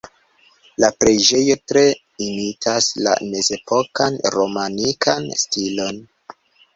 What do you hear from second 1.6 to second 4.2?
tre imitas la mezepokan